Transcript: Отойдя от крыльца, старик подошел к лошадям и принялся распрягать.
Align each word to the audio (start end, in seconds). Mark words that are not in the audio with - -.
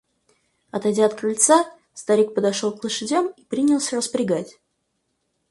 Отойдя 0.77 1.03
от 1.05 1.13
крыльца, 1.19 1.57
старик 1.93 2.33
подошел 2.33 2.75
к 2.75 2.83
лошадям 2.83 3.27
и 3.37 3.43
принялся 3.45 3.95
распрягать. 3.97 4.57